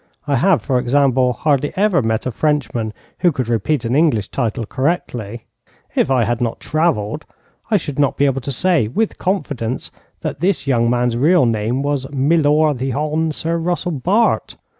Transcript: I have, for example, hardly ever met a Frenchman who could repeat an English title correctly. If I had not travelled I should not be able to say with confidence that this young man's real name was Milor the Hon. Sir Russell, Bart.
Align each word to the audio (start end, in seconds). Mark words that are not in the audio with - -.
I 0.25 0.37
have, 0.37 0.63
for 0.63 0.79
example, 0.79 1.31
hardly 1.31 1.73
ever 1.75 2.01
met 2.01 2.25
a 2.25 2.31
Frenchman 2.31 2.91
who 3.19 3.31
could 3.31 3.47
repeat 3.47 3.85
an 3.85 3.95
English 3.95 4.29
title 4.29 4.65
correctly. 4.65 5.45
If 5.93 6.09
I 6.09 6.23
had 6.23 6.41
not 6.41 6.59
travelled 6.59 7.23
I 7.69 7.77
should 7.77 7.99
not 7.99 8.17
be 8.17 8.25
able 8.25 8.41
to 8.41 8.51
say 8.51 8.87
with 8.87 9.19
confidence 9.19 9.91
that 10.21 10.39
this 10.39 10.65
young 10.65 10.89
man's 10.89 11.17
real 11.17 11.45
name 11.45 11.83
was 11.83 12.09
Milor 12.09 12.73
the 12.73 12.91
Hon. 12.93 13.29
Sir 13.31 13.57
Russell, 13.59 13.91
Bart. 13.91 14.55